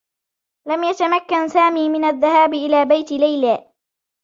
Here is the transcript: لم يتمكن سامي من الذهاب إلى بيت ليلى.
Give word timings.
لم 0.65 0.83
يتمكن 0.83 1.47
سامي 1.47 1.89
من 1.89 2.03
الذهاب 2.03 2.53
إلى 2.53 2.85
بيت 2.85 3.11
ليلى. 3.11 3.71